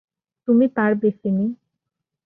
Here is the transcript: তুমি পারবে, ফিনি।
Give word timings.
তুমি 0.47 0.65
পারবে, 0.75 1.09
ফিনি। 1.19 1.47